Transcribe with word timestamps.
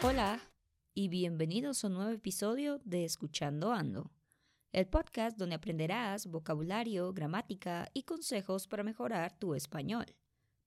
Hola 0.00 0.40
y 0.94 1.08
bienvenidos 1.08 1.82
a 1.82 1.88
un 1.88 1.94
nuevo 1.94 2.12
episodio 2.12 2.78
de 2.84 3.04
Escuchando 3.04 3.72
Ando, 3.72 4.12
el 4.72 4.86
podcast 4.86 5.36
donde 5.36 5.56
aprenderás 5.56 6.28
vocabulario, 6.28 7.12
gramática 7.12 7.90
y 7.94 8.04
consejos 8.04 8.68
para 8.68 8.84
mejorar 8.84 9.36
tu 9.36 9.56
español. 9.56 10.06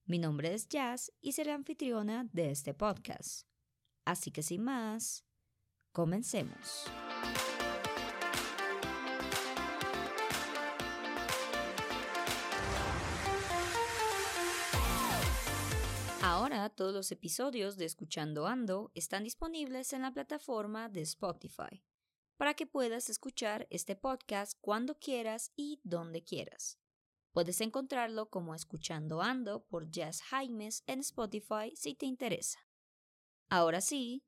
Mi 0.03 0.19
nombre 0.19 0.53
es 0.53 0.67
Jazz 0.67 1.13
y 1.21 1.31
seré 1.31 1.53
anfitriona 1.53 2.27
de 2.33 2.51
este 2.51 2.73
podcast. 2.73 3.47
Así 4.03 4.31
que 4.31 4.43
sin 4.43 4.65
más, 4.65 5.23
comencemos. 5.93 6.91
Todos 16.81 16.95
los 16.95 17.11
episodios 17.11 17.77
de 17.77 17.85
Escuchando 17.85 18.47
Ando 18.47 18.91
están 18.95 19.23
disponibles 19.23 19.93
en 19.93 20.01
la 20.01 20.11
plataforma 20.11 20.89
de 20.89 21.01
Spotify 21.01 21.83
para 22.37 22.55
que 22.55 22.65
puedas 22.65 23.07
escuchar 23.11 23.67
este 23.69 23.95
podcast 23.95 24.57
cuando 24.61 24.97
quieras 24.97 25.53
y 25.55 25.79
donde 25.83 26.23
quieras. 26.23 26.79
Puedes 27.33 27.61
encontrarlo 27.61 28.31
como 28.31 28.55
Escuchando 28.55 29.21
Ando 29.21 29.63
por 29.65 29.91
Jazz 29.91 30.23
Jaimes 30.23 30.83
en 30.87 31.01
Spotify 31.01 31.71
si 31.75 31.93
te 31.93 32.07
interesa. 32.07 32.57
Ahora 33.47 33.79
sí, 33.79 34.25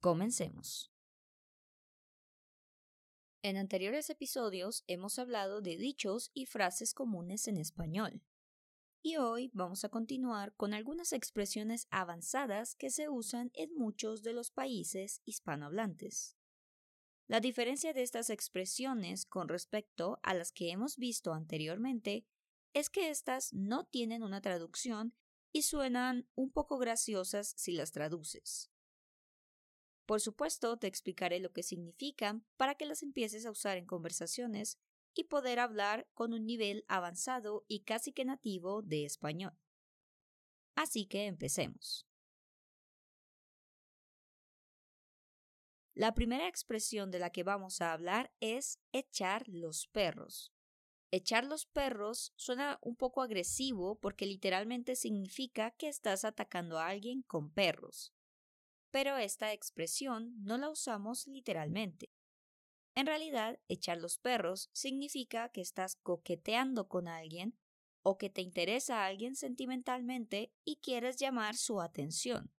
comencemos. 0.00 0.92
En 3.42 3.56
anteriores 3.56 4.08
episodios 4.08 4.84
hemos 4.86 5.18
hablado 5.18 5.62
de 5.62 5.76
dichos 5.76 6.30
y 6.32 6.46
frases 6.46 6.94
comunes 6.94 7.48
en 7.48 7.56
español 7.56 8.22
y 9.06 9.18
hoy 9.18 9.52
vamos 9.54 9.84
a 9.84 9.88
continuar 9.88 10.52
con 10.56 10.74
algunas 10.74 11.12
expresiones 11.12 11.86
avanzadas 11.92 12.74
que 12.74 12.90
se 12.90 13.08
usan 13.08 13.52
en 13.54 13.72
muchos 13.76 14.24
de 14.24 14.32
los 14.32 14.50
países 14.50 15.22
hispanohablantes. 15.24 16.36
La 17.28 17.38
diferencia 17.38 17.92
de 17.92 18.02
estas 18.02 18.30
expresiones 18.30 19.24
con 19.24 19.46
respecto 19.46 20.18
a 20.24 20.34
las 20.34 20.50
que 20.50 20.72
hemos 20.72 20.96
visto 20.96 21.34
anteriormente 21.34 22.26
es 22.72 22.90
que 22.90 23.08
estas 23.10 23.52
no 23.52 23.84
tienen 23.84 24.24
una 24.24 24.40
traducción 24.40 25.14
y 25.52 25.62
suenan 25.62 26.28
un 26.34 26.50
poco 26.50 26.76
graciosas 26.76 27.54
si 27.56 27.70
las 27.70 27.92
traduces. 27.92 28.72
Por 30.04 30.20
supuesto, 30.20 30.78
te 30.78 30.88
explicaré 30.88 31.38
lo 31.38 31.52
que 31.52 31.62
significan 31.62 32.44
para 32.56 32.74
que 32.74 32.86
las 32.86 33.04
empieces 33.04 33.46
a 33.46 33.52
usar 33.52 33.76
en 33.76 33.86
conversaciones 33.86 34.80
y 35.18 35.24
poder 35.24 35.58
hablar 35.58 36.08
con 36.14 36.32
un 36.32 36.46
nivel 36.46 36.84
avanzado 36.88 37.64
y 37.68 37.80
casi 37.80 38.12
que 38.12 38.24
nativo 38.24 38.82
de 38.82 39.04
español. 39.04 39.56
Así 40.74 41.06
que 41.06 41.26
empecemos. 41.26 42.06
La 45.94 46.12
primera 46.12 46.46
expresión 46.46 47.10
de 47.10 47.18
la 47.18 47.30
que 47.30 47.42
vamos 47.42 47.80
a 47.80 47.94
hablar 47.94 48.30
es 48.40 48.78
echar 48.92 49.48
los 49.48 49.86
perros. 49.88 50.52
Echar 51.10 51.44
los 51.44 51.64
perros 51.64 52.34
suena 52.36 52.78
un 52.82 52.96
poco 52.96 53.22
agresivo 53.22 53.98
porque 53.98 54.26
literalmente 54.26 54.96
significa 54.96 55.70
que 55.70 55.88
estás 55.88 56.26
atacando 56.26 56.78
a 56.78 56.88
alguien 56.88 57.22
con 57.22 57.50
perros. 57.50 58.12
Pero 58.90 59.16
esta 59.16 59.54
expresión 59.54 60.34
no 60.44 60.58
la 60.58 60.68
usamos 60.68 61.26
literalmente. 61.26 62.10
En 62.96 63.06
realidad, 63.06 63.60
echar 63.68 63.98
los 63.98 64.16
perros 64.16 64.70
significa 64.72 65.50
que 65.50 65.60
estás 65.60 65.96
coqueteando 65.96 66.88
con 66.88 67.08
alguien 67.08 67.54
o 68.02 68.16
que 68.16 68.30
te 68.30 68.40
interesa 68.40 69.02
a 69.02 69.06
alguien 69.06 69.36
sentimentalmente 69.36 70.50
y 70.64 70.76
quieres 70.76 71.18
llamar 71.18 71.56
su 71.56 71.82
atención, 71.82 72.50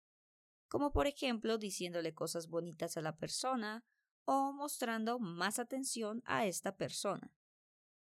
como 0.68 0.92
por 0.92 1.08
ejemplo 1.08 1.58
diciéndole 1.58 2.14
cosas 2.14 2.48
bonitas 2.48 2.96
a 2.96 3.02
la 3.02 3.16
persona 3.16 3.84
o 4.26 4.52
mostrando 4.52 5.18
más 5.18 5.58
atención 5.58 6.22
a 6.24 6.46
esta 6.46 6.76
persona. 6.76 7.34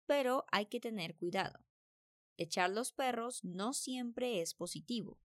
Pero 0.05 0.45
hay 0.51 0.67
que 0.67 0.79
tener 0.79 1.15
cuidado. 1.15 1.65
Echar 2.37 2.69
los 2.69 2.93
perros 2.93 3.43
no 3.43 3.73
siempre 3.73 4.41
es 4.41 4.53
positivo. 4.53 5.19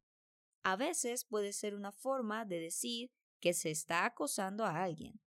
A 0.62 0.76
veces 0.76 1.26
puede 1.26 1.52
ser 1.52 1.74
una 1.74 1.92
forma 1.92 2.46
de 2.46 2.58
decir 2.58 3.12
que 3.38 3.52
se 3.52 3.70
está 3.70 4.06
acosando 4.06 4.64
a 4.64 4.82
alguien 4.82 5.20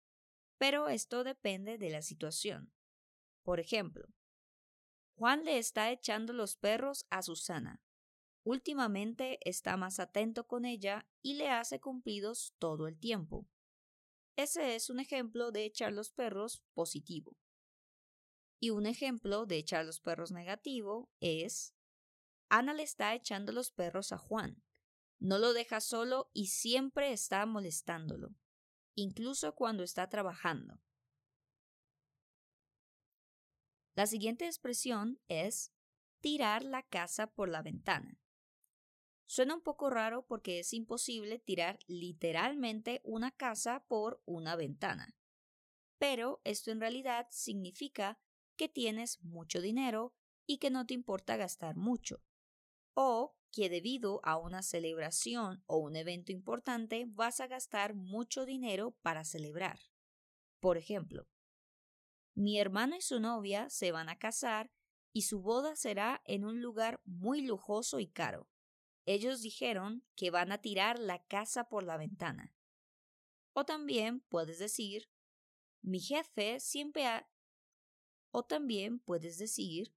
pero 0.59 0.89
esto 0.89 1.25
depende 1.25 1.79
de 1.79 1.91
la 1.91 2.03
situación. 2.03 2.73
Por 3.43 3.61
ejemplo, 3.61 4.09
Juan 5.15 5.45
le 5.45 5.59
está 5.59 5.91
echando 5.91 6.33
los 6.33 6.57
perros 6.57 7.07
a 7.11 7.23
Susana. 7.23 7.83
Últimamente 8.45 9.39
está 9.49 9.77
más 9.77 10.01
atento 10.01 10.47
con 10.47 10.65
ella 10.65 11.09
y 11.23 11.35
le 11.35 11.51
hace 11.51 11.81
cumplidos 11.81 12.55
todo 12.59 12.87
el 12.87 12.99
tiempo. 12.99 13.47
Ese 14.37 14.75
es 14.75 14.91
un 14.91 15.01
ejemplo 15.01 15.51
de 15.51 15.65
echar 15.65 15.93
los 15.93 16.11
perros 16.11 16.63
positivo. 16.75 17.37
Y 18.61 18.71
un 18.71 18.87
ejemplo 18.87 19.47
de 19.47 19.59
echar 19.59 19.85
los 19.85 20.01
perros 20.01 20.33
negativo 20.33 21.11
es 21.21 21.75
Ana 22.49 22.75
le 22.75 22.83
está 22.83 23.15
echando 23.15 23.53
los 23.53 23.71
perros 23.71 24.13
a 24.13 24.19
Juan. 24.19 24.63
No 25.19 25.39
lo 25.39 25.53
deja 25.53 25.81
solo 25.81 26.31
y 26.33 26.47
siempre 26.47 27.13
está 27.13 27.45
molestándolo 27.47 28.35
incluso 29.01 29.55
cuando 29.55 29.85
está 29.85 30.09
trabajando. 30.09 30.81
La 33.95 34.07
siguiente 34.07 34.47
expresión 34.47 35.21
es 35.29 35.73
tirar 36.21 36.65
la 36.65 36.83
casa 36.83 37.29
por 37.29 37.49
la 37.49 37.63
ventana. 37.63 38.21
Suena 39.27 39.55
un 39.55 39.61
poco 39.61 39.91
raro 39.91 40.27
porque 40.27 40.61
es 40.61 40.73
imposible 40.73 41.39
tirar 41.39 41.79
literalmente 41.87 43.01
una 43.05 43.31
casa 43.31 43.85
por 43.87 44.21
una 44.25 44.57
ventana. 44.57 45.17
Pero 45.99 46.41
esto 46.45 46.71
en 46.71 46.81
realidad 46.81 47.29
significa 47.31 48.19
que 48.57 48.69
tienes 48.69 49.23
mucho 49.23 49.61
dinero 49.61 50.15
y 50.47 50.59
que 50.59 50.71
no 50.71 50.87
te 50.87 50.95
importa 50.95 51.37
gastar 51.37 51.77
mucho. 51.77 52.23
O 52.95 53.38
que 53.51 53.69
debido 53.69 54.21
a 54.25 54.37
una 54.37 54.63
celebración 54.63 55.63
o 55.67 55.79
un 55.79 55.97
evento 55.97 56.33
importante 56.33 57.05
vas 57.09 57.41
a 57.41 57.47
gastar 57.47 57.95
mucho 57.95 58.45
dinero 58.45 58.97
para 59.03 59.25
celebrar. 59.25 59.79
Por 60.61 60.77
ejemplo, 60.77 61.27
mi 62.35 62.59
hermano 62.59 62.97
y 62.97 63.01
su 63.01 63.21
novia 63.21 63.69
se 63.71 63.91
van 63.91 64.09
a 64.09 64.19
casar 64.19 64.71
y 65.13 65.23
su 65.23 65.41
boda 65.41 65.75
será 65.75 66.23
en 66.25 66.45
un 66.45 66.61
lugar 66.61 67.01
muy 67.05 67.43
lujoso 67.43 67.99
y 67.99 68.07
caro. 68.07 68.49
Ellos 69.07 69.41
dijeron 69.41 70.05
que 70.15 70.31
van 70.31 70.53
a 70.53 70.59
tirar 70.59 70.99
la 70.99 71.25
casa 71.25 71.69
por 71.69 71.83
la 71.83 71.97
ventana. 71.97 72.55
O 73.55 73.65
también 73.65 74.21
puedes 74.29 74.59
decir, 74.59 75.11
mi 75.83 75.99
jefe 75.99 76.61
siempre 76.61 77.07
ha... 77.07 77.29
O 78.31 78.45
también 78.45 79.01
puedes 79.01 79.39
decir, 79.39 79.95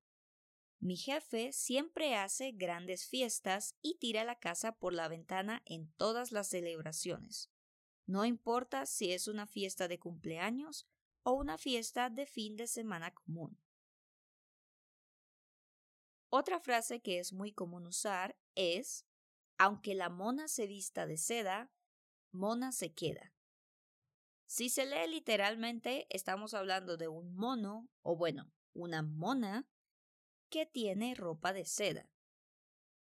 mi 0.81 0.97
jefe 0.97 1.53
siempre 1.53 2.15
hace 2.15 2.51
grandes 2.53 3.05
fiestas 3.05 3.75
y 3.83 3.99
tira 3.99 4.23
la 4.23 4.39
casa 4.39 4.71
por 4.71 4.93
la 4.93 5.07
ventana 5.07 5.61
en 5.65 5.91
todas 5.93 6.31
las 6.31 6.49
celebraciones. 6.49 7.51
No 8.07 8.25
importa 8.25 8.87
si 8.87 9.11
es 9.11 9.27
una 9.27 9.45
fiesta 9.45 9.87
de 9.87 9.99
cumpleaños 9.99 10.87
o 11.21 11.33
una 11.33 11.59
fiesta 11.59 12.09
de 12.09 12.25
fin 12.25 12.57
de 12.57 12.65
semana 12.65 13.13
común. 13.13 13.61
Otra 16.29 16.59
frase 16.59 16.99
que 16.99 17.19
es 17.19 17.31
muy 17.31 17.51
común 17.51 17.85
usar 17.85 18.35
es, 18.55 19.05
aunque 19.59 19.93
la 19.93 20.09
mona 20.09 20.47
se 20.47 20.65
vista 20.65 21.05
de 21.05 21.17
seda, 21.17 21.71
mona 22.31 22.71
se 22.71 22.91
queda. 22.91 23.35
Si 24.47 24.69
se 24.69 24.87
lee 24.87 25.07
literalmente, 25.07 26.07
estamos 26.09 26.55
hablando 26.55 26.97
de 26.97 27.07
un 27.07 27.35
mono, 27.35 27.87
o 28.01 28.15
bueno, 28.15 28.51
una 28.73 29.03
mona, 29.03 29.67
que 30.51 30.67
tiene 30.67 31.15
ropa 31.15 31.53
de 31.53 31.65
seda. 31.65 32.11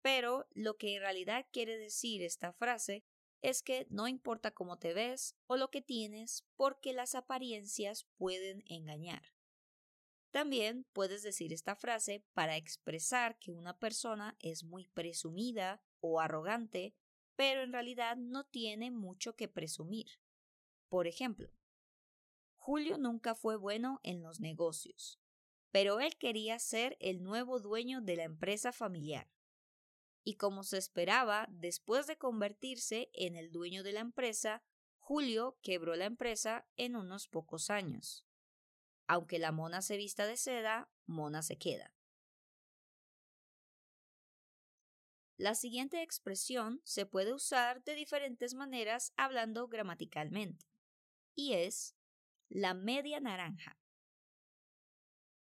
Pero 0.01 0.47
lo 0.53 0.79
que 0.79 0.95
en 0.95 1.03
realidad 1.03 1.47
quiere 1.51 1.77
decir 1.77 2.23
esta 2.23 2.53
frase 2.53 3.05
es 3.43 3.63
que 3.63 3.87
no 3.91 4.09
importa 4.09 4.53
cómo 4.53 4.79
te 4.79 4.95
ves 4.95 5.37
o 5.47 5.57
lo 5.57 5.71
que 5.71 5.83
tienes, 5.83 6.47
porque 6.57 6.95
las 6.95 7.15
apariencias 7.15 8.07
pueden 8.17 8.63
engañar. 8.67 9.23
También 10.31 10.87
puedes 10.93 11.23
decir 11.23 11.53
esta 11.53 11.77
frase 11.77 12.25
para 12.33 12.57
expresar 12.57 13.39
que 13.39 13.53
una 13.53 13.79
persona 13.79 14.37
es 14.41 14.65
muy 14.65 14.87
presumida 14.87 15.83
o 16.01 16.21
arrogante, 16.21 16.95
pero 17.37 17.63
en 17.63 17.73
realidad 17.73 18.17
no 18.17 18.45
tiene 18.45 18.91
mucho 18.91 19.37
que 19.37 19.49
presumir. 19.49 20.07
Por 20.89 21.07
ejemplo, 21.07 21.51
Julio 22.57 22.97
nunca 22.99 23.35
fue 23.35 23.57
bueno 23.57 24.01
en 24.03 24.23
los 24.23 24.41
negocios 24.41 25.21
pero 25.75 25.99
él 25.99 26.17
quería 26.17 26.61
ser 26.61 26.97
el 27.01 27.25
nuevo 27.25 27.59
dueño 27.59 28.01
de 28.01 28.15
la 28.15 28.23
empresa 28.23 28.71
familiar. 28.71 29.29
Y 30.23 30.37
como 30.37 30.63
se 30.63 30.79
esperaba, 30.79 31.49
después 31.51 32.07
de 32.07 32.17
convertirse 32.17 33.11
en 33.13 33.35
el 33.35 33.51
dueño 33.51 33.83
de 33.83 33.91
la 33.91 33.99
empresa, 33.99 34.63
Julio 34.99 35.59
quebró 35.65 35.97
la 35.97 36.05
empresa 36.05 36.65
en 36.77 36.95
unos 36.95 37.27
pocos 37.27 37.71
años. 37.71 38.25
Aunque 39.09 39.41
la 39.41 39.51
mona 39.51 39.83
se 39.83 39.97
vista 39.97 40.29
de 40.29 40.37
seda, 40.37 40.93
mona 41.07 41.43
se 41.43 41.59
queda. 41.59 41.93
La 45.37 45.57
siguiente 45.57 46.03
expresión 46.03 46.83
se 46.85 47.05
puede 47.05 47.35
usar 47.35 47.83
de 47.83 47.97
diferentes 47.97 48.55
maneras 48.55 49.13
hablando 49.17 49.67
gramaticalmente, 49.67 50.67
y 51.35 51.55
es 51.55 51.97
la 52.49 52.75
media 52.75 53.19
naranja. 53.19 53.77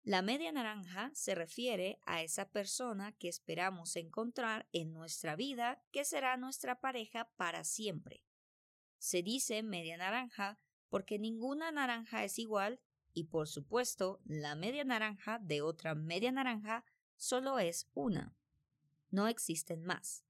La 0.05 0.23
media 0.23 0.51
naranja 0.51 1.11
se 1.15 1.35
refiere 1.35 2.01
a 2.05 2.23
esa 2.23 2.51
persona 2.51 3.13
que 3.13 3.29
esperamos 3.29 3.97
encontrar 3.97 4.69
en 4.73 4.93
nuestra 4.93 5.37
vida 5.37 5.83
que 5.93 6.05
será 6.05 6.37
nuestra 6.37 6.81
pareja 6.81 7.31
para 7.37 7.63
siempre. 7.65 8.25
Se 8.99 9.23
dice 9.23 9.63
media 9.63 9.97
naranja 9.97 10.59
porque 10.89 11.19
ninguna 11.19 11.71
naranja 11.71 12.25
es 12.25 12.39
igual 12.39 12.81
y 13.15 13.25
por 13.25 13.49
supuesto 13.49 14.21
la 14.25 14.55
media 14.57 14.85
naranja 14.85 15.39
de 15.39 15.63
otra 15.63 15.95
media 15.95 16.33
naranja 16.33 16.85
solo 17.17 17.59
es 17.59 17.89
una 17.95 18.35
no 19.13 19.29
existen 19.29 19.85
más. 19.85 20.25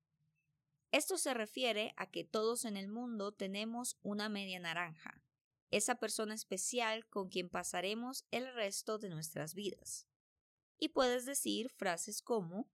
Esto 0.90 1.16
se 1.16 1.32
refiere 1.32 1.94
a 1.96 2.10
que 2.10 2.24
todos 2.24 2.66
en 2.66 2.76
el 2.76 2.88
mundo 2.88 3.32
tenemos 3.32 3.98
una 4.02 4.28
media 4.28 4.60
naranja, 4.60 5.21
esa 5.72 5.96
persona 5.96 6.34
especial 6.34 7.06
con 7.08 7.28
quien 7.28 7.48
pasaremos 7.48 8.26
el 8.30 8.52
resto 8.54 8.98
de 8.98 9.08
nuestras 9.08 9.54
vidas. 9.54 10.06
Y 10.78 10.90
puedes 10.90 11.24
decir 11.24 11.70
frases 11.70 12.22
como 12.22 12.70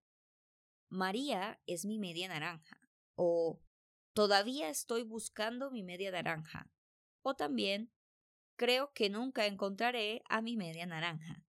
María 0.91 1.61
es 1.67 1.85
mi 1.85 1.99
media 1.99 2.29
naranja 2.29 2.81
o 3.15 3.61
todavía 4.15 4.69
estoy 4.69 5.05
buscando 5.05 5.71
mi 5.71 5.83
media 5.83 6.11
naranja 6.11 6.71
o 7.23 7.35
también 7.35 7.93
creo 8.57 8.93
que 8.93 9.11
nunca 9.11 9.47
encontraré 9.47 10.23
a 10.29 10.43
mi 10.43 10.57
media 10.57 10.85
naranja. 10.87 11.45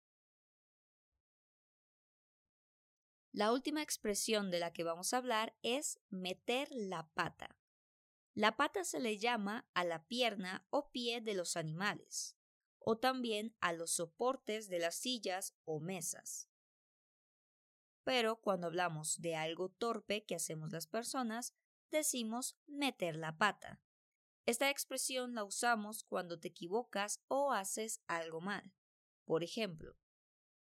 La 3.32 3.52
última 3.52 3.82
expresión 3.82 4.52
de 4.52 4.60
la 4.60 4.74
que 4.74 4.84
vamos 4.84 5.14
a 5.14 5.18
hablar 5.18 5.56
es 5.64 6.00
meter 6.10 6.68
la 6.72 7.08
pata. 7.14 7.59
La 8.40 8.56
pata 8.56 8.86
se 8.86 9.02
le 9.02 9.18
llama 9.18 9.68
a 9.74 9.84
la 9.84 10.08
pierna 10.08 10.66
o 10.70 10.92
pie 10.94 11.20
de 11.20 11.34
los 11.34 11.58
animales, 11.58 12.38
o 12.78 12.98
también 12.98 13.54
a 13.60 13.74
los 13.74 13.92
soportes 13.92 14.70
de 14.70 14.80
las 14.80 14.96
sillas 14.96 15.58
o 15.66 15.82
mesas. 15.82 16.50
Pero 18.06 18.40
cuando 18.40 18.68
hablamos 18.68 19.20
de 19.20 19.36
algo 19.36 19.68
torpe 19.68 20.26
que 20.26 20.36
hacemos 20.36 20.72
las 20.72 20.88
personas, 20.88 21.54
decimos 21.92 22.58
meter 22.66 23.18
la 23.18 23.38
pata. 23.38 23.82
Esta 24.46 24.70
expresión 24.70 25.36
la 25.36 25.44
usamos 25.44 26.06
cuando 26.06 26.40
te 26.40 26.48
equivocas 26.48 27.22
o 27.28 27.52
haces 27.52 28.02
algo 28.08 28.40
mal. 28.40 28.72
Por 29.26 29.44
ejemplo, 29.44 29.98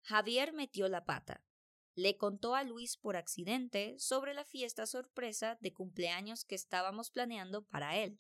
Javier 0.04 0.54
metió 0.54 0.88
la 0.88 1.04
pata 1.04 1.44
le 1.96 2.18
contó 2.18 2.56
a 2.56 2.64
Luis 2.64 2.98
por 2.98 3.16
accidente 3.16 3.98
sobre 3.98 4.34
la 4.34 4.44
fiesta 4.44 4.86
sorpresa 4.86 5.58
de 5.62 5.74
cumpleaños 5.74 6.44
que 6.44 6.56
estábamos 6.56 7.10
planeando 7.10 7.64
para 7.64 7.96
él. 7.96 8.20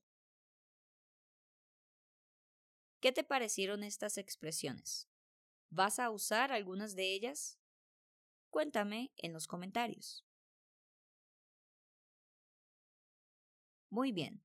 ¿Qué 3.01 3.11
te 3.11 3.23
parecieron 3.23 3.83
estas 3.83 4.17
expresiones? 4.17 5.09
¿Vas 5.69 5.99
a 5.99 6.09
usar 6.09 6.51
algunas 6.53 6.95
de 6.95 7.13
ellas? 7.13 7.59
Cuéntame 8.49 9.11
en 9.17 9.33
los 9.33 9.47
comentarios. 9.47 10.25
Muy 13.89 14.11
bien, 14.11 14.43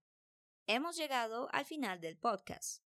hemos 0.67 0.97
llegado 0.97 1.49
al 1.53 1.65
final 1.65 2.01
del 2.01 2.19
podcast. 2.19 2.83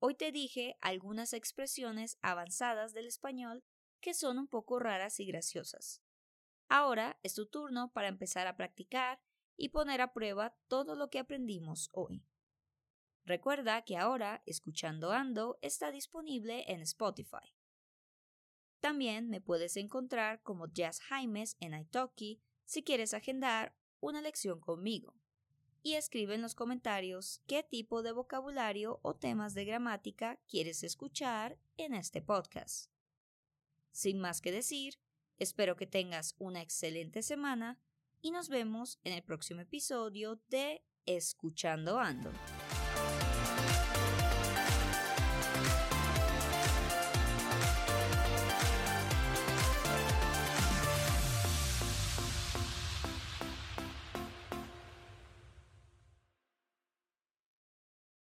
Hoy 0.00 0.14
te 0.14 0.32
dije 0.32 0.76
algunas 0.80 1.32
expresiones 1.32 2.18
avanzadas 2.22 2.92
del 2.92 3.06
español 3.06 3.64
que 4.00 4.14
son 4.14 4.38
un 4.38 4.46
poco 4.46 4.78
raras 4.78 5.20
y 5.20 5.26
graciosas. 5.26 6.02
Ahora 6.68 7.18
es 7.22 7.34
tu 7.34 7.46
turno 7.46 7.92
para 7.92 8.08
empezar 8.08 8.46
a 8.46 8.56
practicar 8.56 9.20
y 9.56 9.70
poner 9.70 10.00
a 10.00 10.12
prueba 10.12 10.56
todo 10.68 10.94
lo 10.94 11.10
que 11.10 11.18
aprendimos 11.18 11.88
hoy. 11.92 12.24
Recuerda 13.24 13.82
que 13.82 13.96
ahora 13.96 14.42
Escuchando 14.46 15.12
Ando 15.12 15.58
está 15.60 15.90
disponible 15.90 16.64
en 16.72 16.80
Spotify. 16.80 17.54
También 18.80 19.28
me 19.28 19.40
puedes 19.40 19.76
encontrar 19.76 20.42
como 20.42 20.66
Jazz 20.68 21.00
Jaimes 21.00 21.56
en 21.60 21.74
Italki 21.74 22.40
si 22.64 22.82
quieres 22.82 23.12
agendar 23.12 23.76
una 24.00 24.22
lección 24.22 24.60
conmigo. 24.60 25.14
Y 25.82 25.94
escribe 25.94 26.34
en 26.34 26.42
los 26.42 26.54
comentarios 26.54 27.42
qué 27.46 27.62
tipo 27.62 28.02
de 28.02 28.12
vocabulario 28.12 29.00
o 29.02 29.14
temas 29.14 29.54
de 29.54 29.64
gramática 29.64 30.38
quieres 30.48 30.82
escuchar 30.82 31.58
en 31.76 31.94
este 31.94 32.22
podcast. 32.22 32.90
Sin 33.98 34.20
más 34.20 34.40
que 34.40 34.52
decir, 34.52 34.94
espero 35.40 35.74
que 35.74 35.88
tengas 35.88 36.36
una 36.38 36.62
excelente 36.62 37.20
semana 37.20 37.80
y 38.22 38.30
nos 38.30 38.48
vemos 38.48 39.00
en 39.02 39.12
el 39.12 39.24
próximo 39.24 39.60
episodio 39.60 40.40
de 40.50 40.84
Escuchando 41.04 41.98
Ando. 41.98 42.30